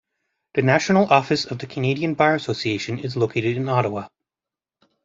The 0.55 0.63
national 0.63 1.13
office 1.13 1.45
of 1.45 1.59
the 1.59 1.67
Canadian 1.67 2.15
Bar 2.15 2.33
Association 2.33 2.97
is 2.97 3.15
located 3.15 3.55
in 3.55 3.69
Ottawa. 3.69 4.07